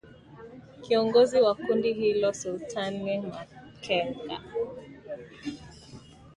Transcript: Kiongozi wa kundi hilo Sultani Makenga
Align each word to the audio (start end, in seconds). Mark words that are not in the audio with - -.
Kiongozi 0.81 1.41
wa 1.41 1.55
kundi 1.55 1.93
hilo 1.93 2.33
Sultani 2.33 3.17
Makenga 3.19 4.41